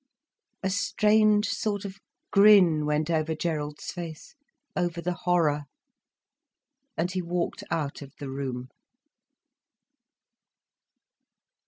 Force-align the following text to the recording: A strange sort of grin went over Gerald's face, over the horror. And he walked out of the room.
A 0.63 0.71
strange 0.71 1.47
sort 1.49 1.85
of 1.85 1.99
grin 2.31 2.87
went 2.87 3.11
over 3.11 3.35
Gerald's 3.35 3.91
face, 3.91 4.33
over 4.75 4.99
the 4.99 5.13
horror. 5.13 5.65
And 6.97 7.11
he 7.11 7.21
walked 7.21 7.63
out 7.69 8.01
of 8.01 8.11
the 8.17 8.31
room. 8.31 8.69